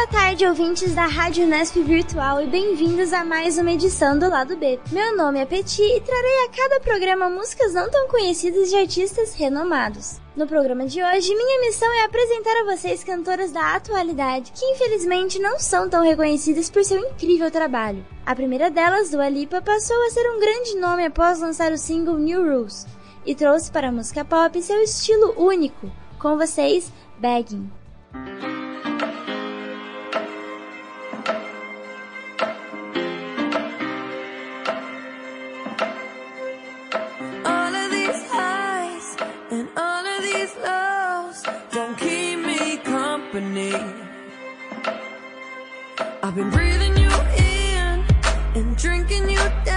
Boa 0.00 0.08
tarde, 0.08 0.46
ouvintes 0.46 0.94
da 0.94 1.04
Rádio 1.04 1.46
Nesp 1.46 1.76
Virtual 1.82 2.40
e 2.40 2.46
bem-vindos 2.46 3.12
a 3.12 3.22
mais 3.22 3.58
uma 3.58 3.70
edição 3.70 4.18
do 4.18 4.30
Lado 4.30 4.56
B. 4.56 4.80
Meu 4.90 5.14
nome 5.14 5.38
é 5.38 5.44
Petit 5.44 5.82
e 5.82 6.00
trarei 6.00 6.46
a 6.46 6.48
cada 6.48 6.80
programa 6.80 7.28
músicas 7.28 7.74
não 7.74 7.90
tão 7.90 8.08
conhecidas 8.08 8.70
de 8.70 8.76
artistas 8.76 9.34
renomados. 9.34 10.18
No 10.34 10.46
programa 10.46 10.86
de 10.86 11.02
hoje, 11.02 11.36
minha 11.36 11.60
missão 11.60 11.92
é 11.92 12.04
apresentar 12.04 12.62
a 12.62 12.74
vocês 12.74 13.04
cantoras 13.04 13.52
da 13.52 13.74
atualidade 13.74 14.52
que 14.52 14.64
infelizmente 14.64 15.38
não 15.38 15.58
são 15.58 15.86
tão 15.86 16.02
reconhecidas 16.02 16.70
por 16.70 16.82
seu 16.82 16.98
incrível 16.98 17.50
trabalho. 17.50 18.02
A 18.24 18.34
primeira 18.34 18.70
delas, 18.70 19.10
do 19.10 19.22
Lipa, 19.22 19.60
passou 19.60 20.02
a 20.06 20.10
ser 20.10 20.26
um 20.30 20.40
grande 20.40 20.76
nome 20.76 21.04
após 21.04 21.40
lançar 21.40 21.72
o 21.72 21.78
single 21.78 22.16
New 22.16 22.42
Rules 22.42 22.86
e 23.26 23.34
trouxe 23.34 23.70
para 23.70 23.88
a 23.88 23.92
música 23.92 24.24
pop 24.24 24.62
seu 24.62 24.80
estilo 24.80 25.34
único. 25.36 25.92
Com 26.18 26.38
vocês, 26.38 26.90
Begging. 27.18 27.70
these 40.50 40.62
loves 40.62 41.42
don't 41.72 41.96
keep 41.98 42.38
me 42.38 42.76
company. 42.78 43.74
I've 46.22 46.34
been 46.34 46.50
breathing 46.50 46.96
you 46.96 47.10
in 47.36 48.04
and 48.54 48.76
drinking 48.76 49.30
you 49.30 49.38
down. 49.64 49.69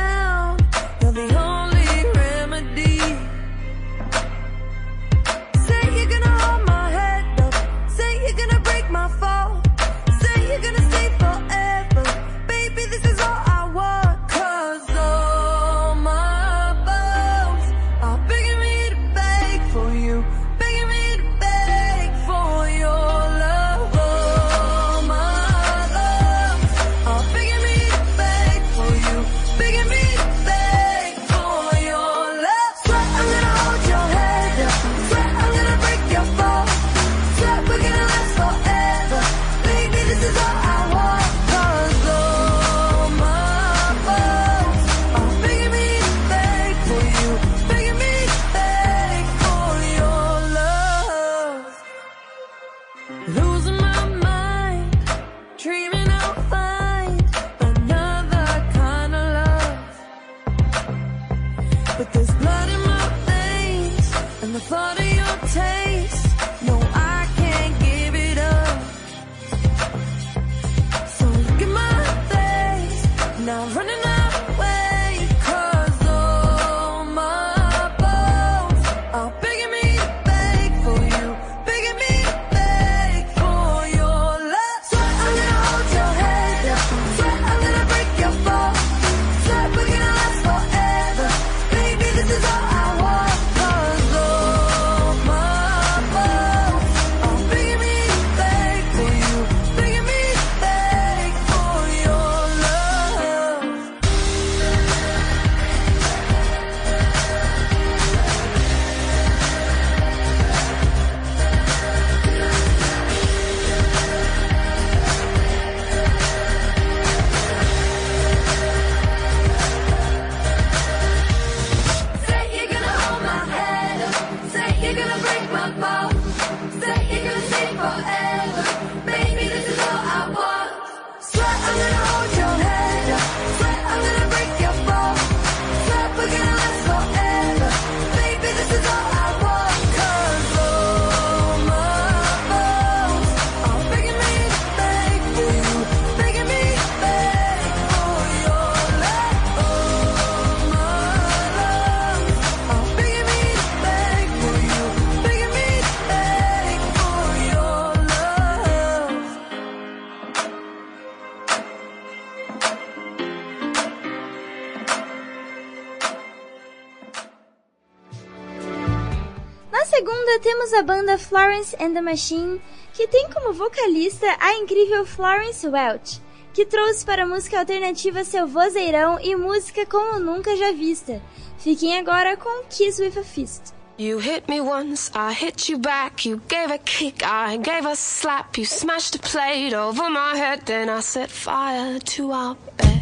banda 170.84 171.18
Florence 171.18 171.76
and 171.80 171.94
the 171.94 172.02
Machine, 172.02 172.62
que 172.94 173.08
tem 173.08 173.30
como 173.30 173.54
vocalista 173.54 174.28
a 174.40 174.54
incrível 174.56 175.06
Florence 175.06 175.68
Welch, 175.68 176.22
que 176.54 176.66
trouxe 176.66 177.06
para 177.06 177.24
a 177.24 177.28
música 177.28 177.60
alternativa 177.60 178.24
seu 178.24 178.46
vozeirão 178.48 179.20
e 179.20 179.36
música 179.36 179.86
como 179.86 180.20
nunca 180.20 180.56
já 180.56 180.72
vista. 180.72 181.22
Fiquem 181.58 181.98
agora 181.98 182.36
com 182.36 182.64
Kiss 182.70 183.02
with 183.02 183.18
a 183.18 183.24
Fist. 183.24 183.74
You 183.98 184.18
hit 184.18 184.50
me 184.50 184.60
once, 184.60 185.12
I 185.14 185.32
hit 185.34 185.72
you 185.72 185.78
back. 185.78 186.28
You 186.28 186.42
gave 186.48 186.74
a 186.74 186.80
kick, 186.80 187.24
I 187.24 187.58
gave 187.58 187.86
a 187.88 187.96
slap. 187.96 188.58
You 188.58 188.66
smashed 188.66 189.16
a 189.16 189.20
plate 189.20 189.74
over 189.74 190.10
my 190.10 190.36
head, 190.36 190.66
then 190.66 190.90
I 190.90 191.00
set 191.02 191.30
fire 191.30 192.00
to 192.00 192.32
our 192.32 192.56
bed. 192.78 193.02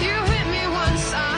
You 0.00 0.14
hit 0.32 0.46
me 0.48 0.68
once, 0.68 1.12
I 1.14 1.31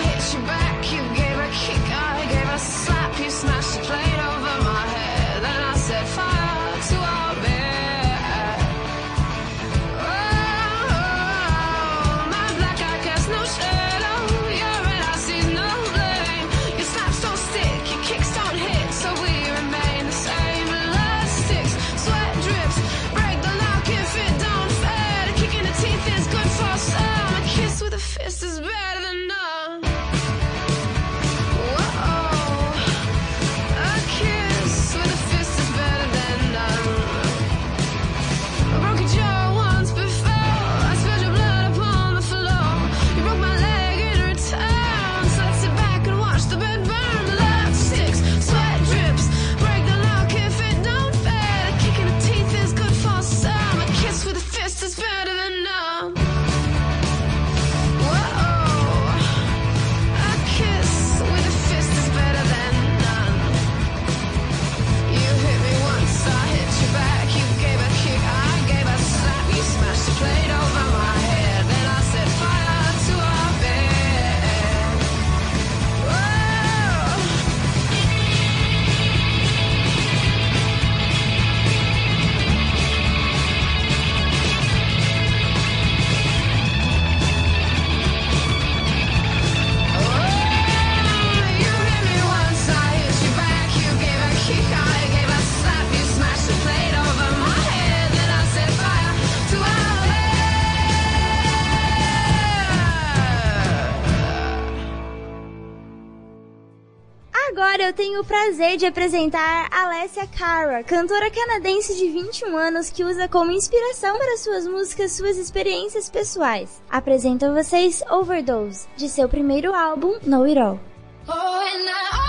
prazer 108.25 108.77
de 108.77 108.87
apresentar 108.87 109.69
Alessia 109.71 110.27
Cara, 110.27 110.83
cantora 110.83 111.31
canadense 111.31 111.97
de 111.97 112.09
21 112.09 112.57
anos 112.57 112.91
que 112.91 113.05
usa 113.05 113.29
como 113.29 113.53
inspiração 113.53 114.17
para 114.19 114.39
suas 114.39 114.67
músicas 114.67 115.13
suas 115.13 115.37
experiências 115.37 116.09
pessoais. 116.09 116.83
Apresento 116.91 117.45
a 117.45 117.53
vocês 117.53 118.03
Overdose, 118.11 118.87
de 118.97 119.09
seu 119.09 119.29
primeiro 119.29 119.75
álbum, 119.75 120.19
No 120.25 120.45
It 120.45 120.59
All. 120.59 120.81
Oh, 121.29 122.24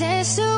suceso 0.00 0.49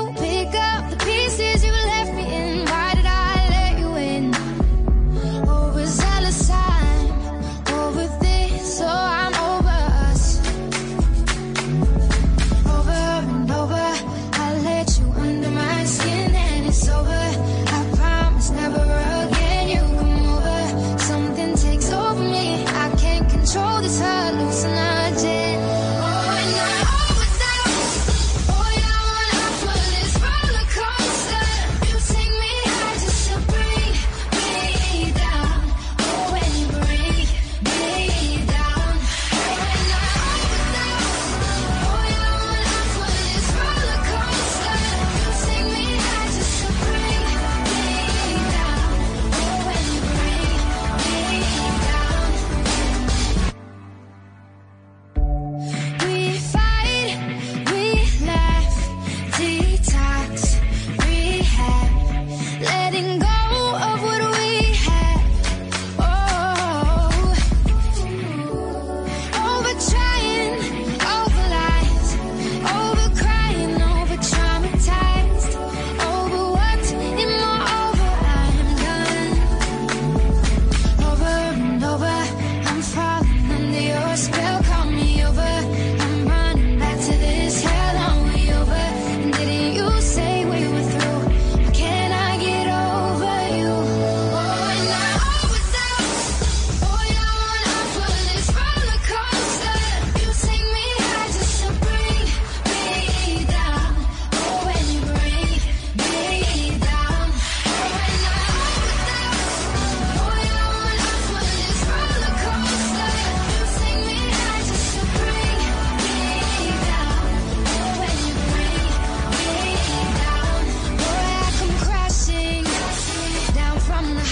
I'm 124.04 124.32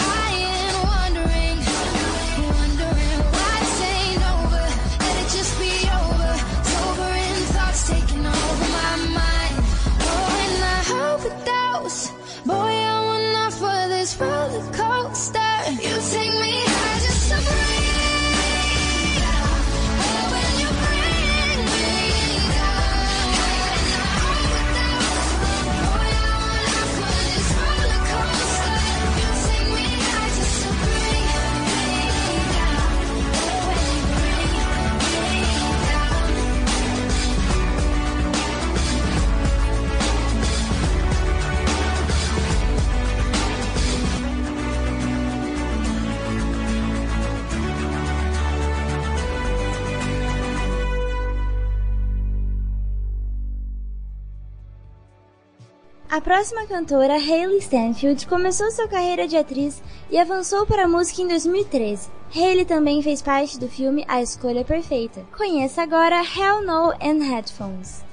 A 56.20 56.22
próxima 56.22 56.66
cantora, 56.66 57.14
Hayley 57.14 57.60
Stanfield, 57.60 58.26
começou 58.26 58.70
sua 58.70 58.86
carreira 58.86 59.26
de 59.26 59.38
atriz 59.38 59.82
e 60.10 60.18
avançou 60.18 60.66
para 60.66 60.84
a 60.84 60.86
música 60.86 61.22
em 61.22 61.26
2013. 61.26 62.10
Hayley 62.36 62.66
também 62.66 63.02
fez 63.02 63.22
parte 63.22 63.58
do 63.58 63.66
filme 63.66 64.04
A 64.06 64.20
Escolha 64.20 64.62
Perfeita. 64.62 65.24
Conheça 65.34 65.80
agora 65.80 66.20
Hell 66.22 66.60
No 66.60 66.90
and 67.00 67.24
Headphones. 67.24 68.04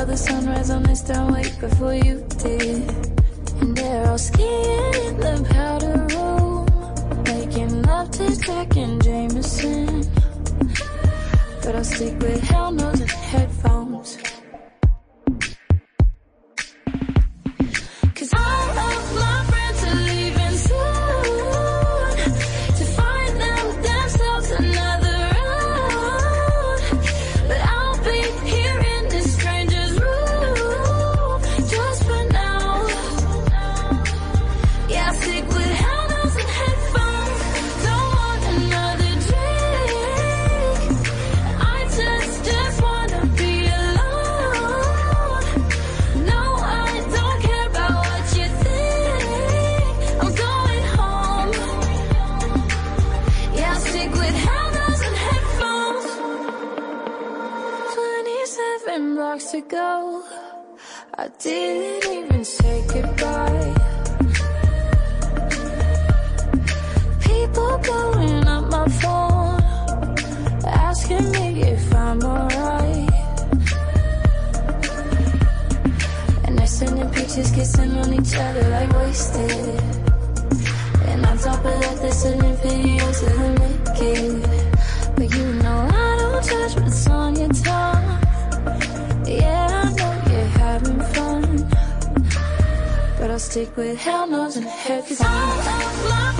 saw 0.00 0.06
the 0.06 0.16
sunrise 0.16 0.70
on 0.70 0.82
this 0.84 1.02
town 1.02 1.30
wake 1.30 1.60
before 1.60 1.94
you 1.94 2.24
did. 2.38 2.79
To 58.90 59.60
go. 59.68 60.24
I 61.16 61.28
didn't 61.38 62.12
even 62.12 62.44
say 62.44 62.84
goodbye. 62.88 63.74
People 67.20 67.78
blowing 67.84 68.48
up 68.48 68.64
my 68.68 68.88
phone, 69.00 69.62
asking 70.66 71.30
me 71.30 71.62
if 71.62 71.94
I'm 71.94 72.20
alright. 72.24 73.10
And 76.44 76.58
they're 76.58 76.66
sending 76.66 77.08
pictures 77.10 77.52
kissing 77.52 77.92
on 77.92 78.12
each 78.12 78.34
other 78.34 78.68
like 78.70 78.92
wasted. 78.92 79.80
And 81.10 81.24
on 81.26 81.38
top 81.38 81.64
of 81.64 81.80
that, 81.80 81.98
they're 82.02 82.12
sending 82.12 82.56
videos 82.56 83.22
of 83.22 83.36
them 83.38 83.54
naked. 83.54 84.42
But 85.14 85.32
you 85.32 85.46
know 85.62 85.88
I 85.92 86.16
don't 86.18 86.44
judge 86.44 86.74
what's 86.80 87.06
on 87.06 87.36
your 87.36 87.48
tongue. 87.50 87.99
Yeah, 89.30 89.82
I 89.84 89.92
know 89.92 90.32
you're 90.32 90.44
having 90.58 91.00
fun. 91.14 91.68
But 93.16 93.30
I'll 93.30 93.38
stick 93.38 93.76
with 93.76 93.96
hell 93.96 94.26
knows 94.26 94.56
and. 94.56 94.66
All 94.66 94.98
of 94.98 95.64
my 95.64 96.39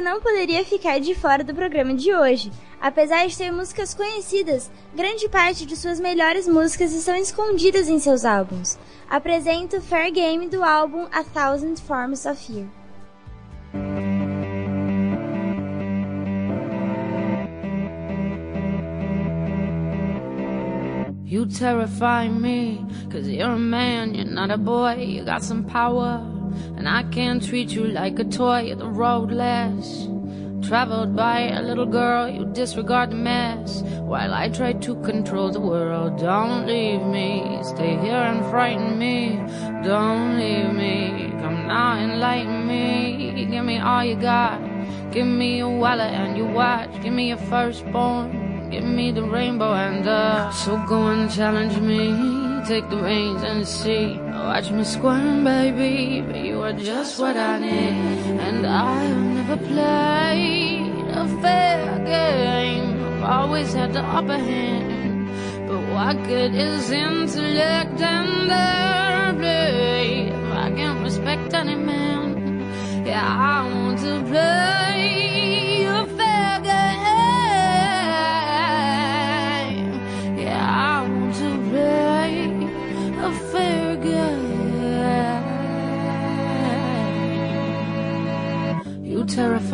não 0.00 0.20
poderia 0.20 0.64
ficar 0.64 0.98
de 0.98 1.14
fora 1.14 1.42
do 1.42 1.54
programa 1.54 1.94
de 1.94 2.14
hoje. 2.14 2.50
Apesar 2.80 3.26
de 3.26 3.36
ter 3.36 3.50
músicas 3.50 3.94
conhecidas, 3.94 4.70
grande 4.94 5.28
parte 5.28 5.64
de 5.64 5.76
suas 5.76 5.98
melhores 5.98 6.46
músicas 6.46 6.92
estão 6.92 7.16
escondidas 7.16 7.88
em 7.88 7.98
seus 7.98 8.24
álbuns. 8.24 8.78
Apresento 9.08 9.80
Fair 9.80 10.12
Game 10.12 10.48
do 10.48 10.62
álbum 10.62 11.06
A 11.12 11.24
Thousand 11.24 11.76
Forms 11.76 12.26
of 12.26 12.36
Fear. 12.36 12.66
You 21.24 21.44
terrify 21.46 22.28
me, 22.28 22.86
cause 23.10 23.28
you're 23.28 23.52
a 23.52 23.58
man, 23.58 24.14
you're 24.14 24.24
not 24.24 24.50
a 24.50 24.56
boy, 24.56 24.94
you 24.94 25.24
got 25.24 25.42
some 25.42 25.64
power. 25.64 26.35
And 26.76 26.88
I 26.88 27.02
can't 27.04 27.42
treat 27.42 27.70
you 27.70 27.84
like 27.86 28.18
a 28.18 28.24
toy, 28.24 28.62
you're 28.62 28.76
the 28.76 28.88
road 28.88 29.30
less. 29.30 30.08
Traveled 30.66 31.14
by 31.14 31.42
a 31.42 31.62
little 31.62 31.86
girl, 31.86 32.28
you 32.28 32.44
disregard 32.46 33.10
the 33.10 33.16
mess. 33.16 33.82
While 34.00 34.34
I 34.34 34.48
try 34.48 34.72
to 34.72 35.00
control 35.02 35.50
the 35.50 35.60
world, 35.60 36.18
don't 36.18 36.66
leave 36.66 37.02
me. 37.02 37.60
Stay 37.62 37.96
here 37.96 38.24
and 38.30 38.44
frighten 38.50 38.98
me, 38.98 39.36
don't 39.84 40.38
leave 40.38 40.72
me. 40.72 41.30
Come 41.40 41.68
now, 41.68 41.92
and 41.94 42.12
enlighten 42.12 42.66
me. 42.66 43.46
Give 43.48 43.64
me 43.64 43.78
all 43.78 44.04
you 44.04 44.16
got. 44.16 44.60
Give 45.12 45.26
me 45.26 45.58
your 45.58 45.78
wallet 45.78 46.12
and 46.12 46.36
your 46.36 46.50
watch. 46.50 46.90
Give 47.02 47.12
me 47.12 47.28
your 47.28 47.38
firstborn. 47.38 48.70
Give 48.70 48.82
me 48.84 49.12
the 49.12 49.22
rainbow 49.22 49.72
and 49.74 50.04
the. 50.04 50.50
So 50.50 50.76
go 50.88 51.06
and 51.06 51.30
challenge 51.30 51.78
me. 51.78 52.64
Take 52.66 52.90
the 52.90 52.96
reins 52.96 53.42
and 53.42 53.66
see. 53.66 54.25
Watch 54.44 54.70
me 54.70 54.84
squirm, 54.84 55.44
baby. 55.44 56.20
But 56.20 56.36
you 56.44 56.62
are 56.62 56.72
just 56.72 57.18
what 57.18 57.36
I 57.36 57.58
need. 57.58 58.40
And 58.46 58.66
I 58.66 59.04
have 59.04 59.24
never 59.38 59.56
played 59.56 61.04
a 61.08 61.26
fair 61.40 61.98
game. 62.04 63.02
I've 63.02 63.24
always 63.24 63.72
had 63.72 63.92
the 63.92 64.02
upper 64.02 64.38
hand. 64.38 65.28
But 65.68 65.80
what 65.94 66.16
good 66.24 66.54
is 66.54 66.90
intellect 66.90 68.00
and 68.00 68.50
their 68.50 69.32
play? 69.40 70.28
If 70.28 70.52
I 70.52 70.70
can't 70.70 71.02
respect 71.02 71.54
any 71.54 71.74
man, 71.74 72.60
yeah, 73.06 73.26
I 73.26 73.66
want 73.66 73.98
to 74.00 74.22
play 74.30 74.85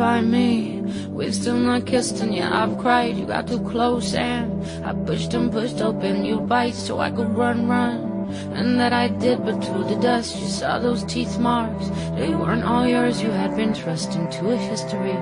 terrify 0.03 0.21
me. 0.21 0.81
We've 1.09 1.33
still 1.33 1.57
not 1.57 1.85
kissed 1.85 2.19
and 2.21 2.35
yeah, 2.35 2.51
I've 2.51 2.77
cried. 2.77 3.15
You 3.17 3.25
got 3.25 3.47
too 3.47 3.59
close 3.59 4.13
and 4.13 4.51
I 4.85 4.93
pushed 4.93 5.33
and 5.33 5.51
pushed 5.51 5.81
open 5.81 6.25
your 6.25 6.41
bite 6.41 6.75
so 6.75 6.99
I 6.99 7.09
could 7.11 7.35
run, 7.37 7.67
run. 7.67 8.11
And 8.53 8.79
that 8.79 8.93
I 8.93 9.07
did, 9.09 9.45
but 9.45 9.61
to 9.61 9.73
the 9.89 9.95
dust, 10.01 10.39
you 10.39 10.47
saw 10.47 10.79
those 10.79 11.03
teeth 11.03 11.37
marks. 11.39 11.87
They 12.17 12.29
weren't 12.35 12.63
all 12.63 12.87
yours, 12.87 13.21
you 13.21 13.29
had 13.29 13.55
been 13.55 13.73
thrust 13.73 14.15
into 14.15 14.51
a 14.51 14.57
history 14.57 15.17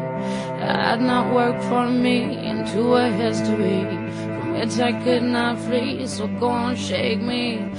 that 0.60 0.80
had 0.90 1.02
not 1.02 1.34
worked 1.34 1.64
for 1.66 1.90
me, 1.90 2.38
into 2.52 2.96
a 2.96 3.10
history 3.10 3.84
from 4.40 4.54
which 4.54 4.80
I 4.80 4.94
could 5.04 5.24
not 5.24 5.60
flee. 5.60 6.08
So 6.08 6.28
go 6.40 6.48
on, 6.48 6.76
shake 6.76 7.22
me, 7.22 7.70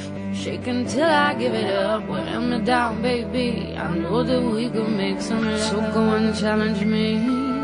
shake 0.42 0.66
until 0.66 1.08
I 1.08 1.34
give 1.34 1.54
it 1.54 1.72
up. 1.72 2.08
Wear 2.08 2.40
me 2.40 2.58
down, 2.64 3.00
baby. 3.00 3.76
I 3.76 3.96
know 3.96 4.25
that 4.25 4.42
we 4.42 4.68
could 4.68 4.90
make 4.90 5.20
some 5.20 5.44
love. 5.44 5.61
So 5.61 5.76
go 5.94 6.02
and 6.16 6.34
challenge 6.37 6.82
me, 6.84 7.06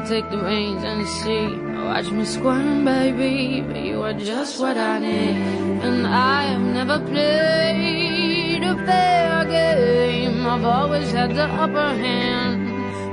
take 0.06 0.30
the 0.30 0.38
reins 0.38 0.84
and 0.84 1.02
see. 1.16 1.46
Watch 1.86 2.10
me 2.12 2.24
squirm, 2.24 2.84
baby, 2.84 3.62
but 3.62 3.82
you 3.82 4.00
are 4.02 4.12
just 4.12 4.60
what 4.60 4.76
I 4.76 4.98
need. 5.00 5.36
And 5.86 6.06
I 6.06 6.42
have 6.52 6.66
never 6.78 6.98
played 7.00 8.62
a 8.62 8.76
fair 8.86 9.44
game. 9.56 10.46
I've 10.46 10.64
always 10.64 11.10
had 11.10 11.34
the 11.34 11.48
upper 11.64 11.90
hand. 12.04 12.60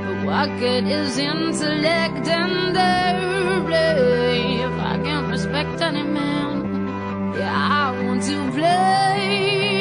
But 0.05 0.17
what 0.27 0.59
good 0.59 0.85
is 0.85 1.17
intellect 1.17 2.27
and 2.27 2.75
their 2.75 3.15
if 4.67 4.75
I 4.91 4.95
can't 5.03 5.27
respect 5.31 5.81
any 5.81 6.03
man? 6.03 6.53
Yeah, 7.35 7.51
I 7.81 7.84
to 8.25 8.49
play 8.51 9.74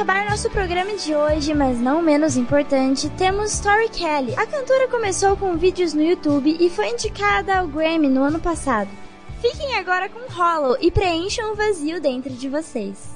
acabar 0.00 0.30
nosso 0.30 0.48
programa 0.48 0.94
de 0.94 1.14
hoje, 1.14 1.52
mas 1.52 1.78
não 1.78 2.00
menos 2.00 2.34
importante, 2.34 3.10
temos 3.18 3.52
Story 3.52 3.90
Kelly. 3.90 4.34
A 4.34 4.46
cantora 4.46 4.88
começou 4.88 5.36
com 5.36 5.58
vídeos 5.58 5.92
no 5.92 6.02
YouTube 6.02 6.56
e 6.58 6.70
foi 6.70 6.88
indicada 6.88 7.58
ao 7.58 7.68
Grammy 7.68 8.08
no 8.08 8.24
ano 8.24 8.40
passado. 8.40 8.88
Fiquem 9.42 9.74
agora 9.74 10.08
com 10.08 10.32
Hollow 10.32 10.78
e 10.80 10.90
preencham 10.90 11.52
o 11.52 11.54
vazio 11.54 12.00
dentro 12.00 12.30
de 12.30 12.48
vocês. 12.48 13.10